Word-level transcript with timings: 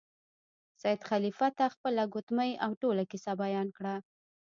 سید 0.81 1.01
خلیفه 1.09 1.47
ته 1.57 1.65
خپله 1.75 2.03
ګوتمۍ 2.13 2.51
او 2.63 2.71
ټوله 2.81 3.03
کیسه 3.11 3.31
بیان 3.43 3.67
کړه. 3.77 3.95